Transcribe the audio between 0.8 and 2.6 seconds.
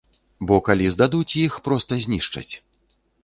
здадуць, іх проста знішчаць.